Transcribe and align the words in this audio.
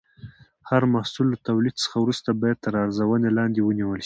هر 0.69 0.81
محصول 0.93 1.25
له 1.33 1.37
تولید 1.47 1.75
څخه 1.83 1.95
وروسته 2.03 2.29
باید 2.41 2.57
تر 2.65 2.73
ارزونې 2.83 3.29
لاندې 3.37 3.59
ونیول 3.63 3.97
شي. 3.99 3.99